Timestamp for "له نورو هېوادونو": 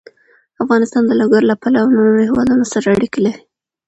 1.91-2.65